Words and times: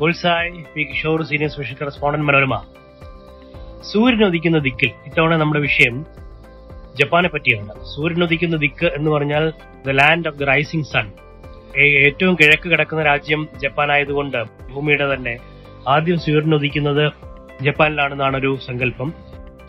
Bullseye 0.00 0.64
P 0.74 0.82
Kishore 0.82 1.22
senior 1.22 1.50
special 1.50 1.76
correspondent 1.82 2.26
Manorama. 2.26 2.66
സൂര്യൻ 3.92 4.58
ദിക്കിൽ 4.58 4.90
ഇത്തവണ 5.06 5.36
നമ്മുടെ 5.36 5.60
വിഷയം 5.60 6.06
ജപ്പാനെ 6.94 7.28
പറ്റിയാണ്. 7.28 7.68
സൂര്യൻ 7.96 8.22
ഉദിക്കുന്ന 8.22 8.56
ദിക്ക് 8.56 8.86
എന്ന് 8.86 9.10
പറഞ്ഞാൽ 9.10 9.52
the 9.86 9.90
land 9.90 10.28
of 10.28 10.36
the 10.36 10.42
rising 10.42 10.86
sun 10.86 11.12
ഏറ്റവും 11.78 12.34
കിഴക്ക് 12.34 12.68
കിടക്കുന്ന 12.68 13.02
രാജ്യം 13.02 13.48
ജപ്പാൻ 13.62 13.92
ആയതുകൊണ്ട് 13.92 14.44
ഭൂമിയുടെ 14.74 15.14
തന്നെ 15.14 15.38
ആദ്യം 15.88 16.18
സൂര്യൻ 16.18 16.54
ഉദിക്കുന്നത് 16.54 17.12
ജപ്പാനിലാണെന്നാണ് 17.62 18.36
ഒരു 18.36 18.58
സങ്കല്പം. 18.66 19.14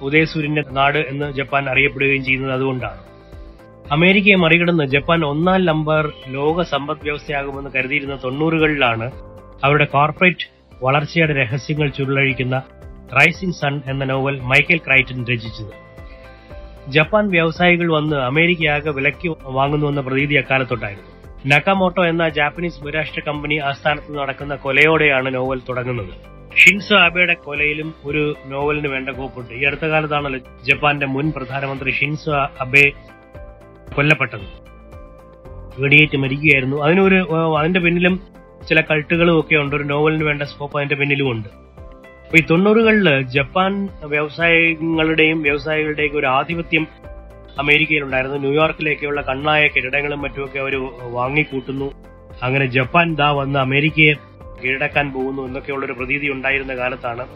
ഉദയസൂര്യന്റെ 0.02 0.64
നാട് 0.72 0.98
എന്ന് 0.98 1.34
ജപ്പാൻ 1.34 1.70
അറിയപ്പെടുകയും 1.70 2.24
ചെയ്യുന്നത് 2.24 2.54
അതുകൊണ്ടാണ്. 2.54 3.13
അമേരിക്കയെ 3.92 4.36
മറികടന്ന് 4.36 4.84
ജപ്പാൻ 4.84 5.26
ഒന്നാം 5.26 5.66
നമ്പർ 5.66 6.12
ലോക 6.28 6.62
സമ്പദ് 6.62 7.04
വ്യവസ്ഥയാകുമെന്ന് 7.04 7.70
കരുതിയിരുന്ന 7.76 8.16
തൊണ്ണൂറുകളിലാണ് 8.24 9.12
അവരുടെ 9.64 9.86
കോർപ്പറേറ്റ് 9.86 10.48
വളർച്ചയുടെ 10.84 11.34
രഹസ്യങ്ങൾ 11.34 11.90
ചുരുളഴിക്കുന്ന 11.90 12.64
റൈസിംഗ് 13.20 13.56
സൺ 13.56 13.82
എന്ന 13.88 14.06
നോവൽ 14.06 14.40
മൈക്കൽ 14.40 14.78
ക്രൈറ്റൻ 14.78 15.26
രചിച്ചത്. 15.26 15.74
ജപ്പാൻ 16.88 17.30
വ്യവസായികൾ 17.30 17.92
വന്ന് 17.92 18.16
അമേരിക്കയാകെ 18.16 18.90
വിലയ്ക്ക് 18.90 19.36
വാങ്ങുന്നുവെന്ന 19.44 20.02
പ്രതീതി 20.02 20.36
അക്കാലത്തുണ്ടായിരുന്നു 20.36 21.12
നക്കാമോട്ടോ 21.46 22.06
എന്ന 22.06 22.30
ജാപ്പനീസ് 22.30 22.80
ബഹുരാഷ്ട്ര 22.80 23.22
കമ്പനി 23.28 23.56
ആസ്ഥാനത്ത് 23.56 24.18
നടക്കുന്ന 24.18 24.56
കൊലയോടെയാണ് 24.56 25.36
നോവൽ 25.36 25.62
തുടങ്ങുന്നത്. 25.70 26.14
ഷിൻസോ 26.56 26.96
ആബെയുടെ 26.96 27.34
കൊലയിലും 27.34 27.94
ഒരു 28.06 28.36
നോവലിന് 28.46 28.88
വേണ്ട 28.88 29.10
കോപ്പുണ്ട്. 29.10 29.54
ഈ 29.54 29.64
അടുത്ത 29.64 29.86
കാലത്താണല്ലോ 29.86 30.40
ജപ്പാന്റെ 30.40 31.06
മുൻ 31.06 31.32
പ്രധാനമന്ത്രി 31.32 31.92
ഷിൻസോ 31.92 32.32
അബെ 32.60 32.92
കൊല്ലപ്പെട്ടത്. 33.98 34.46
വെടിയേറ്റ് 35.82 36.18
മരിക്കുകയായിരുന്നു. 36.18 36.84
അതിനൊരു 36.84 37.20
അതിന്റെ 37.60 37.80
പിന്നിലും 37.80 38.20
ചില 38.70 38.82
കൾട്ടുകളും 38.82 39.40
ഒക്കെ 39.40 39.56
ഉണ്ട്. 39.56 39.76
ഒരു 39.76 39.84
നോവലിന് 39.84 40.24
വേണ്ട 40.24 40.44
സ്കോപ്പ് 40.44 40.78
അതിന്റെ 40.78 40.96
പിന്നിലും 40.96 41.32
ഉണ്ട്. 41.32 41.50
അപ്പൊ 42.26 42.38
ഈ 42.38 42.42
തൊണ്ണൂറുകളിൽ 42.42 43.22
ജപ്പാൻ 43.22 43.90
വ്യവസായങ്ങളുടെയും 44.04 45.42
വ്യവസായികളുടെയും 45.42 46.20
ഒരു 46.20 46.28
ആധിപത്യം 46.28 46.88
അമേരിക്കയിലുണ്ടായിരുന്നു. 47.60 48.38
ന്യൂയോർക്കിലേക്കുള്ള 48.38 49.22
കണ്ണായ 49.22 49.68
കെട്ടിടങ്ങളും 49.68 50.22
മറ്റുമൊക്കെ 50.22 50.60
അവർ 50.60 50.76
വാങ്ങിക്കൂട്ടുന്നു. 51.12 51.94
അങ്ങനെ 52.44 52.66
ജപ്പാൻ 52.66 53.16
ദാ 53.16 53.32
വന്ന് 53.32 53.60
അമേരിക്കയെ 53.60 54.14
കീഴടക്കാൻ 54.64 55.14
പോകുന്നു 55.14 55.42
എന്നൊക്കെയുള്ള 55.42 55.86
ഒരു 55.86 55.94
പ്രതീതി 55.94 56.28
ഉണ്ടായിരുന്ന 56.28 56.76
കാലത്താണ് 56.76 57.28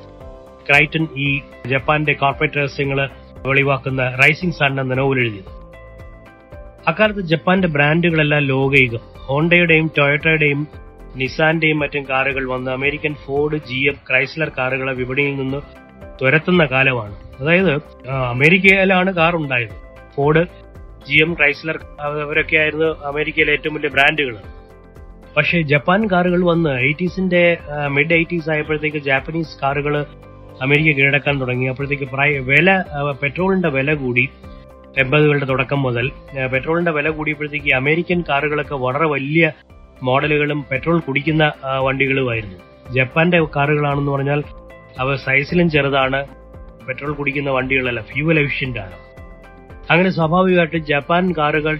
ക്രൈറ്റൺ 0.70 1.08
ഈ 1.18 1.42
ജപ്പാന്റെ 1.68 2.14
കോർപ്പറേറ്റ് 2.14 2.58
രഹസ്യങ്ങൾ 2.58 3.10
വെളിവാക്കുന്ന 3.48 4.16
റൈസിംഗ് 4.24 4.54
സൺ 4.54 4.80
എന്ന 4.82 4.94
നോവൽ 4.94 5.20
എഴുതിയത് 5.20 5.67
അക്കാലത്ത് 6.88 7.22
ജപ്പാന്റെ 7.22 7.68
ബ്രാൻഡുകളെല്ലാം 7.68 8.42
ലോകൈകം 8.42 9.00
ഹോണ്ടയുടെയും 9.18 9.88
ടൊയോട്ടയുടെയും 9.98 10.68
നിസാന്റെയും 11.16 11.80
മറ്റും 11.80 12.04
കാറുകൾ 12.10 12.44
വന്ന് 12.50 12.72
American 12.72 13.14
Ford 13.26 13.58
G 13.70 13.80
F 13.88 14.04
Chrysler 14.10 14.50
കാറുകളെ 14.58 14.94
വിപണിയിൽ 14.94 15.36
നിന്ന് 15.36 15.60
തുരത്തുന്ന 16.22 16.66
കാലമാണ്. 16.66 17.16
അതായത് 17.40 17.74
അമേരിക്കയിലാണ് 18.10 19.12
കാർ 19.14 19.36
ഉണ്ടായത് 19.36 19.76
ഫോർഡ് 20.16 20.44
ജി 21.08 21.18
എം 21.24 21.34
ക്രൈസ്ലർ 21.34 21.80
അവരൊക്കെ 22.00 22.58
ആയിരുന്നു 22.58 22.90
അമേരിക്കയിലെ 23.06 23.52
ഏറ്റവും 23.52 23.76
വലിയ 23.76 23.90
ബ്രാൻഡുകൾ. 23.90 24.38
പക്ഷേ 25.38 25.62
ജപ്പാൻ 25.62 26.08
കാറുകൾ 26.12 26.42
വന്ന് 26.46 26.70
എയ്റ്റീസിന്റെ 26.80 27.58
മിഡ് 27.88 28.14
എയ്റ്റീസ് 28.14 28.50
ആയപ്പോഴത്തേക്ക് 28.50 28.98
ജാപ്പനീസ് 28.98 29.58
കാറുകൾ 29.64 30.06
അമേരിക്ക 30.62 30.98
കീഴടക്കാൻ 30.98 31.42
തുടങ്ങി. 31.42 31.66
അപ്പോഴത്തേക്ക് 31.66 32.08
വില 32.52 32.70
പെട്രോളിന്റെ 33.22 33.70
വില 33.70 33.94
കൂടി. 33.94 34.26
എൺപതുകളുടെ 35.02 35.46
തുടക്കം 35.46 35.82
മുതൽ 35.82 36.06
പെട്രോളിന്റെ 36.54 36.92
വില 36.92 37.10
കൂടിയപ്പോഴത്തേക്ക് 37.10 37.72
അമേരിക്കൻ 37.76 38.24
കാറുകളൊക്കെ 38.30 38.76
വളരെ 38.76 39.06
വലിയ 39.06 39.52
മോഡലുകളും 40.04 40.60
പെട്രോൾ 40.72 41.00
കുടിക്കുന്ന 41.00 41.44
വണ്ടികളുമായിരുന്നു. 41.86 42.58
ജപ്പാന്റെ 42.94 43.40
കാറുകളാണെന്ന് 43.56 44.12
പറഞ്ഞാൽ 44.12 44.42
അവ 45.00 45.16
സൈസിലും 45.16 45.70
ചെറുതാണ് 45.70 46.20
പെട്രോൾ 46.88 47.12
കുടിക്കുന്ന 47.12 47.50
വണ്ടികളല്ല 47.50 48.02
ഫ്യൂവൽ 48.02 48.40
എഫിഷ്യന്റ് 48.40 48.80
ആണ് 48.80 48.98
അങ്ങനെ 49.92 50.10
സ്വാഭാവികമായിട്ട് 50.10 50.80
ജപ്പാൻ 50.92 51.26
കാറുകൾ 51.38 51.76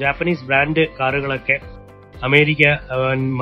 ജാപ്പനീസ് 0.00 0.44
ബ്രാൻഡ് 0.44 0.82
കാറുകളൊക്കെ 1.00 1.56
അമേരിക്ക 2.22 2.62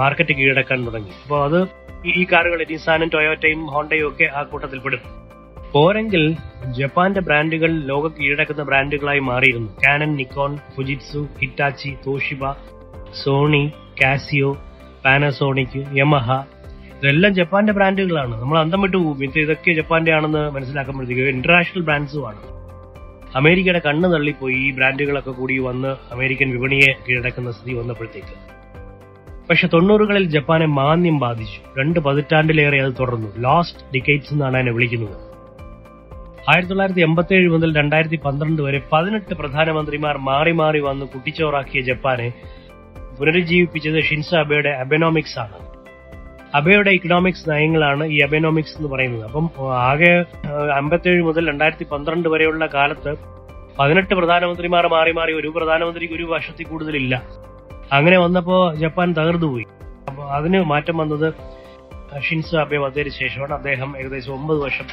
മാർക്കറ്റ് 0.00 0.34
കീഴടക്കാൻ 0.38 0.78
തുടങ്ങി. 0.86 1.12
അപ്പോൾ 1.22 1.40
അത് 1.48 1.60
ഈ 2.08 2.24
കാറുകൾ 2.32 2.58
നിസാനും 2.70 3.08
ടൊയോറ്റയും 3.14 3.62
ഹോണ്ടയും 3.74 4.08
ഒക്കെ 4.08 4.26
ആ 4.34 4.42
കൂട്ടത്തിൽ 4.42 4.78
പെടും 4.78 5.02
പോരെങ്കിൽ 5.72 6.36
ജപ്പാന്റെ 6.70 7.20
ബ്രാൻഡുകൾ 7.20 7.70
ലോക 7.70 8.12
കീഴടക്കുന്ന 8.12 8.62
ബ്രാൻഡുകളായി 8.62 9.18
മാറിയിരുന്നു. 9.18 9.72
Canon 9.86 10.16
Nikon 10.16 10.58
Fujitsu 10.76 11.28
Hitachi 11.40 11.96
Toshiba 12.06 12.52
Sony 13.24 13.72
Casio 14.02 14.52
Panasonic 15.04 15.84
Yamaha 15.94 16.32
ഇതെല്ലാം 17.02 17.34
ജപ്പാന്റെ 17.34 17.72
ബ്രാൻഡുകളാണ്. 17.72 18.40
നമ്മൾ 18.40 18.58
അന്തം 18.58 18.80
വിട്ടു 18.80 18.96
പോകും. 18.96 19.24
ഇത് 19.24 19.38
ഇതൊക്കെ 19.38 19.72
ജപ്പാന്റെ 19.72 20.12
ആണെന്ന് 20.12 20.50
മനസ്സിലാക്കുമ്പോഴത്തേക്ക് 20.50 21.22
ഇന്റർനാഷണൽ 21.22 21.82
ബ്രാൻഡ്സുമാണ് 21.82 22.38
അമേരിക്കയുടെ 23.36 23.78
കണ്ണ് 23.78 24.12
തള്ളിപ്പോയി. 24.12 24.54
ഈ 24.54 24.72
ബ്രാൻഡുകളൊക്കെ 24.72 25.30
കൂടി 25.30 25.58
വന്ന് 25.58 25.88
അമേരിക്കൻ 25.88 26.50
വിപണിയെ 26.50 26.94
കീഴടക്കുന്ന 27.08 27.50
സ്ഥിതി 27.50 27.74
വന്നപ്പോഴത്തേക്ക്. 27.74 28.56
പക്ഷെ 29.48 29.66
തൊണ്ണൂറുകളിൽ 29.66 30.24
ജപ്പാനെ 30.24 30.66
മാന്യം 30.66 31.18
ബാധിച്ചു. 31.18 31.80
രണ്ട് 31.80 32.00
പതിറ്റാണ്ടിലേറെ 32.00 32.82
അത് 32.82 32.92
തുടർന്നു. 33.00 33.28
ലാസ്റ്റ് 33.38 33.94
ഡിക്കേറ്റ്സ് 33.94 34.32
എന്നാണ് 34.32 34.56
അതിനെ 34.56 34.72
വിളിക്കുന്നത്. 34.72 35.25
ആയിരത്തി 36.50 36.70
തൊള്ളായിരത്തി 36.70 37.00
എൺപത്തി 37.00 37.34
ഏഴ് 37.34 37.48
മുതൽ 37.48 37.76
രണ്ടായിരത്തി 37.76 38.16
പന്ത്രണ്ട് 38.16 38.60
വരെ 38.62 38.80
പതിനെട്ട് 38.92 39.34
പ്രധാനമന്ത്രിമാർ 39.34 40.16
മാറി 40.18 40.52
മാറി 40.52 40.80
വന്ന് 40.80 41.06
കുട്ടിച്ചോറാക്കിയ 41.06 41.80
ജപ്പാനെ 41.80 42.28
പുനരുജ്ജീവിപ്പിച്ചത് 43.18 43.98
ഷിൻസ 44.02 44.34
അബയുടെ 44.34 44.68
അബനോമിക്സ് 44.82 45.38
ആണ്. 45.38 45.56
അബയുടെ 46.54 46.90
ഇക്കണോമിക്സ് 46.90 47.50
നയങ്ങളാണ് 47.50 48.04
ഈ 48.06 48.18
അബനോമിക്സ് 48.18 48.76
എന്ന് 48.76 48.90
പറയുന്നത്. 48.92 49.24
അപ്പം 49.24 49.50
ആകെ 49.80 50.12
അമ്പത്തേഴ് 50.76 51.22
മുതൽ 51.22 51.48
രണ്ടായിരത്തി 51.48 51.86
പന്ത്രണ്ട് 51.92 52.28
വരെയുള്ള 52.28 52.66
കാലത്ത് 52.74 53.14
പതിനെട്ട് 53.78 54.14
പ്രധാനമന്ത്രിമാർ 54.14 54.86
മാറി 54.86 55.12
മാറി 55.12 55.32
ഒരു 55.32 55.48
പ്രധാനമന്ത്രിക്ക് 55.56 56.14
ഒരു 56.14 56.22
വർഷത്തിൽ 56.22 56.66
കൂടുതലില്ല. 56.66 57.22
അങ്ങനെ 57.92 58.18
വന്നപ്പോ 58.18 58.74
ജപ്പാൻ 58.74 59.12
തകർന്നുപോയി. 59.12 59.66
അപ്പൊ 60.08 60.22
അതിന് 60.38 60.60
മാറ്റം 60.72 60.98
വന്നത് 60.98 61.28
ഷിൻസോ 62.22 62.56
അബെ 62.60 62.76
വന്നതിന് 62.76 63.08
ശേഷമാണ്. 63.20 63.52
അദ്ദേഹം 63.52 63.90
ഏകദേശം 63.98 64.32
ഒമ്പത് 64.32 64.58
വർഷം 64.58 64.88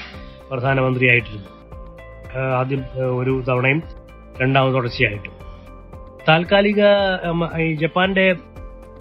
പ്രധാനമന്ത്രിയായിട്ടിരുന്നു 0.53 1.49
ആദ്യം 2.55 2.81
ഒരു 3.17 3.43
തവണയും 3.49 3.83
രണ്ടാമത് 4.41 4.73
തുടർച്ചയായിട്ടും. 4.73 5.33
താൽക്കാലിക 6.29 6.81
ജപ്പാന്റെ 7.79 8.35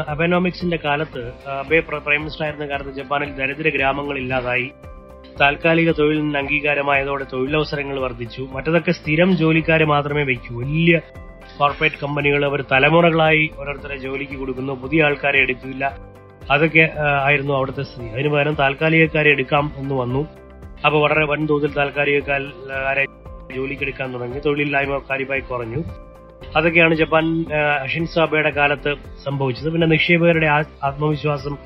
അബനോമിക്സിന്റെ 0.08 0.78
കാലത്ത് 0.84 1.22
അബെ 1.58 1.80
പ്രൈം 1.80 2.20
മിനിസ്റ്റർ 2.20 2.44
ആയിരുന്ന 2.44 2.66
കാലത്ത് 2.66 2.90
ജപ്പാനിൽ 2.90 3.34
ദരിദ്ര 3.34 3.68
ഗ്രാമങ്ങൾ 3.68 4.18
ഇല്ലാതായി. 4.18 4.70
താൽക്കാലിക 5.40 5.90
തൊഴിലിന് 5.90 6.36
അംഗീകാരമായതോടെ 6.36 7.26
തൊഴിലവസരങ്ങൾ 7.32 8.00
വർദ്ധിച്ചു. 8.00 8.48
മറ്റതൊക്കെ 8.52 8.92
സ്ഥിരം 8.92 9.36
ജോലിക്കാരെ 9.36 9.84
മാത്രമേ 9.84 10.22
വയ്ക്കൂ. 10.22 10.60
വലിയ 10.60 11.00
കോർപ്പറേറ്റ് 11.58 11.96
കമ്പനികൾ 12.02 12.44
അവർ 12.44 12.64
തലമുറകളായി 12.72 13.50
ഓരോരുത്തരെ 13.58 13.96
ജോലിക്ക് 13.96 14.36
കൊടുക്കുന്നു. 14.36 14.72
പുതിയ 14.72 15.04
ആൾക്കാരെ 15.04 15.38
എടുക്കില്ല. 15.38 15.98
അതൊക്കെ 16.50 16.90
ആയിരുന്നു 17.22 17.52
അവിടുത്തെ 17.54 17.82
സ്ഥിതി. 17.82 18.08
അതിന് 18.08 18.28
പകരം 18.28 18.54
താൽക്കാലികക്കാരെ 18.54 19.30
എടുക്കാം 19.30 19.72
എന്ന് 19.76 19.94
വന്നു. 19.94 20.22
അപ്പൊ 20.84 21.00
വളരെ 21.00 21.24
വൻതോതിൽ 21.24 21.72
താൽക്കാലികക്കാരെ 21.72 23.04
ജോലിക്കെടുക്കാൻ 23.56 24.14
തുടങ്ങി. 24.14 24.38
തൊഴിലില്ലായ്മ 24.38 24.98
കാര്യമായി 25.10 25.40
കുറഞ്ഞു. 25.40 25.82
അതൊക്കെയാണ് 26.56 26.94
ജപ്പാൻ 26.94 27.44
അഷിൻസാബയുടെ 27.82 28.50
കാലത്ത് 28.50 28.94
സംഭവിച്ചത്. 29.24 29.70
പിന്നെ 29.70 29.86
നിക്ഷേപകരുടെ 29.86 30.46
ആത്മവിശ്വാസം 30.82 31.58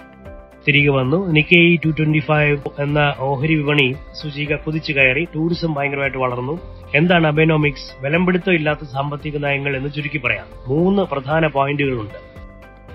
തിരികെ 0.68 0.90
വന്നു. 0.90 1.26
നിക്കേ 1.26 1.76
ടു 1.76 1.88
ട്വന്റി 1.88 2.18
ഫൈവ് 2.18 2.82
എന്ന 2.82 3.14
ഓഹരി 3.18 3.54
വിപണി 3.54 3.94
സൂചിക 4.22 4.56
കുതിച്ചു 4.56 4.92
കയറി. 4.92 5.24
ടൂറിസം 5.34 5.74
ഭയങ്കരമായിട്ട് 5.74 6.18
വളർന്നു. 6.18 6.58
എന്താണ് 6.94 7.26
അബൈനോമിക്സ്? 7.26 8.04
വിലംപിടുത്തം 8.04 8.54
ഇല്ലാത്ത 8.54 8.84
സാമ്പത്തിക 8.84 9.36
നയങ്ങൾ 9.36 9.76
എന്ന് 9.76 9.92
ചുരുക്കി 9.92 10.18
പറയാം. 10.18 10.46
മൂന്ന് 10.68 11.02
പ്രധാന 11.02 11.46
പോയിന്റുകളുണ്ട്. 11.46 12.18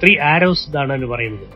ത്രീ 0.03 0.17
ആരോസ് 0.19 0.69
ഇതാണ് 0.69 1.05
പറയുന്നത്. 1.05 1.47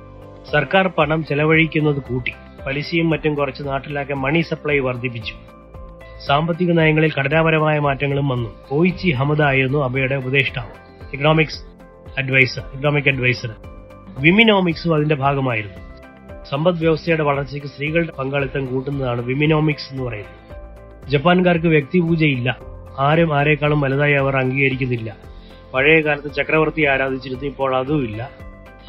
സർക്കാർ 0.52 0.88
പണം 0.88 1.26
ചെലവഴിക്കുന്നത് 1.26 2.02
കൂട്ടി. 2.02 2.32
പലിശയും 2.66 3.10
മറ്റും 3.10 3.36
കുറച്ച് 3.36 3.64
നാട്ടിലാക്കി 3.64 4.14
മണി 4.14 4.42
സപ്ലൈ 4.42 4.80
വർദ്ധിപ്പിച്ചു. 4.80 5.34
സാമ്പത്തിക 6.28 6.72
നയങ്ങളിൽ 6.72 7.12
ഘടനാപരമായ 7.18 7.80
മാറ്റങ്ങളും 7.80 8.28
വന്നു. 8.28 8.50
കോയിച്ചി 8.70 9.12
ഹമദ 9.12 9.42
ആയിരുന്നു 9.42 9.84
അബയുടെ 9.84 10.16
ഉപദേഷ്ടാവ്. 10.16 10.72
ഇക്കണോമിക്സ് 11.14 11.62
അഡ്വൈസർ 12.20 12.64
ഇക്കണോമിക് 12.74 13.10
അഡ്വൈസർ 13.10 13.56
വിമിനോമിക്സും 14.20 14.96
അതിന്റെ 14.96 15.16
ഭാഗമായിരുന്നു. 15.16 15.86
സമ്പദ് 16.50 16.80
വ്യവസ്ഥയുടെ 16.80 17.24
വളർച്ചയ്ക്ക് 17.24 17.68
സ്ത്രീകളുടെ 17.68 18.12
പങ്കാളിത്തം 18.12 18.66
കൂട്ടുന്നതാണ് 18.66 19.22
വിമിനോമിക്സ് 19.22 19.92
എന്ന് 19.92 20.04
പറയുന്നത്. 20.04 21.10
ജപ്പാൻകാർക്ക് 21.10 21.68
വ്യക്തിപൂജയില്ല. 21.68 22.58
ആരും 23.00 23.38
ആരെക്കാളും 23.38 23.82
വലുതായി 23.82 24.14
അവർ 24.14 24.38
അംഗീകരിക്കുന്നില്ല. 24.38 25.16
പഴയ 25.74 26.02
കാലത്ത് 26.02 26.34
ചക്രവർത്തി 26.34 26.86
ആരാധിച്ചിരുന്നു 26.86 27.46
ഇപ്പോൾ 27.46 27.76
അതുമില്ല. 27.76 28.30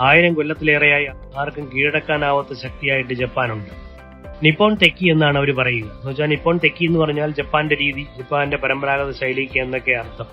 ആയിരം 0.01 0.35
കൊല്ലത്തിലേറെയായി 0.35 1.07
ആർക്കും 1.39 1.71
കീഴടക്കാനാവാത്ത 1.75 2.59
ശക്തിയായിട്ട് 2.59 3.15
ജപ്പാനുണ്ട്. 3.15 3.87
നിപ്പോൺ 4.45 4.75
തെക്കി 4.75 5.09
എന്നാണ് 5.09 5.39
അവർ 5.39 5.57
പറയുക. 5.57 5.85
എന്ന് 5.85 6.11
വെച്ചാൽ 6.11 6.27
നിപ്പോൺ 6.27 6.59
തെക്കി 6.59 6.85
എന്ന് 6.85 6.99
പറഞ്ഞാൽ 6.99 7.31
ജപ്പാന്റെ 7.31 7.77
രീതി 7.81 8.07
ജപ്പാന്റെ 8.19 8.57
പരമ്പരാഗത 8.57 9.11
ശൈലിക്ക് 9.11 9.61
എന്നൊക്കെ 9.61 9.93
അർത്ഥം. 9.93 10.27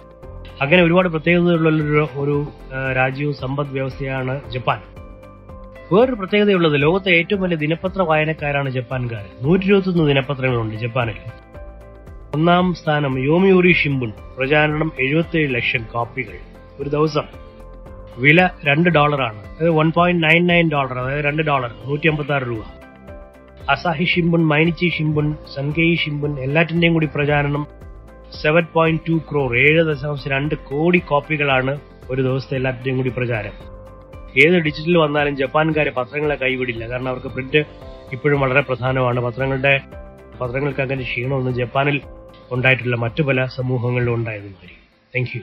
അങ്ങനെ 0.61 0.83
ഒരുപാട് 0.83 1.09
പ്രത്യേകതയുള്ള 1.09 1.69
ഒരു- 2.15 2.95
രാജ്യവും 2.95 3.33
സമ്പദ് 3.33 3.67
വ്യവസ്ഥയാണ് 3.71 4.41
ജപ്പാൻ. 4.49 4.81
വേറൊരു 5.91 6.15
പ്രത്യേകതയുള്ളത് 6.15 6.81
ലോകത്തെ 6.81 7.09
ഏറ്റവും 7.09 7.41
വലിയ 7.41 7.57
ദിനപത്ര 7.57 8.01
വായനക്കാരാണ് 8.01 8.69
ജപ്പാൻകാർ 8.69 9.25
നൂറ്റി 9.41 9.65
ഇരുപത്തൊന്ന് 9.65 10.07
ദിനപത്രങ്ങളുണ്ട് 10.07 10.75
ജപ്പാനിൽ. 10.75 11.15
ഒന്നാം 12.35 12.73
സ്ഥാനം 12.73 13.19
യോമിയൂരി 13.19 13.71
ഷിംബുൺ. 13.71 14.13
പ്രചാരണം 14.37 14.91
എഴുപത്തിയേഴ് 14.99 15.55
ലക്ഷം 15.55 15.85
കോപ്പികൾ. 15.93 16.37
ഒരു 16.79 16.89
ദിവസം. 16.89 17.43
വില 18.17 18.49
രണ്ട് 18.65 18.89
ഡോളറാണ്. 18.89 19.41
അത് 19.59 19.69
one 19.69 19.91
point 19.91 20.23
nine 20.23 20.47
nine 20.47 20.69
dollar 20.71 20.99
അതായത് 20.99 21.25
രണ്ട് 21.25 21.43
ഡോളർ 21.43 21.73
നൂറ്റി 21.85 22.07
അമ്പത്തി 22.07 22.31
ആറ് 22.31 22.41
രൂപ. 22.41 22.63
അസാഹി 23.69 24.05
ഷിംബുൻ 24.05 24.47
മൈനിച്ചി 24.47 24.89
ഷിംബുൻ 24.97 25.35
സൻകേയി 25.55 25.95
ഷിംബുൻ 25.95 26.39
എല്ലാറ്റിന്റെയും 26.39 26.93
കൂടി 26.93 27.09
പ്രചാരണം 27.15 27.67
സെവൻ 28.41 28.65
പോയിന്റ് 28.73 29.01
ടു 29.09 29.21
ക്രോർ 29.31 29.57
ഏഴ് 29.57 29.83
ദശാംശം 29.83 30.31
രണ്ട് 30.31 30.55
കോടി 30.55 30.97
കോപ്പികളാണ് 30.97 31.79
ഒരു 32.11 32.21
ദിവസത്തെ 32.21 32.55
എല്ലാറ്റിന്റെയും 32.55 32.97
കൂടി 32.97 33.09
പ്രചാരം. 33.09 33.51
ഏത് 34.37 34.53
ഡിജിറ്റൽ 34.53 34.97
വന്നാലും 34.97 35.35
ജപ്പാൻകാരെ 35.35 35.91
പത്രങ്ങളെ 35.91 36.35
കൈവിടില്ല. 36.35 36.89
കാരണം 36.89 37.09
അവർക്ക് 37.09 37.27
പ്രിന്റ് 37.27 37.57
ഇപ്പോഴും 38.11 38.39
വളരെ 38.39 38.61
പ്രധാനമാണ്. 38.61 39.19
പത്രങ്ങളുടെ 39.19 39.79
പത്രങ്ങൾക്ക് 40.41 40.81
അങ്ങനെ 40.81 41.03
ക്ഷീണമൊന്നും 41.03 41.53
ജപ്പാനിൽ 41.53 42.01
ഉണ്ടായിട്ടില്ല. 42.51 42.95
മറ്റു 42.95 43.23
പല 43.23 43.45
സമൂഹങ്ങളിലും 43.45 44.15
ഉണ്ടായതുമാതിരി 44.15 44.77
താങ്ക് 45.15 45.37
യു 45.37 45.41